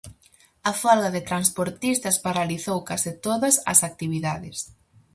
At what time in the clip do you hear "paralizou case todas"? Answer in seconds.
2.25-3.55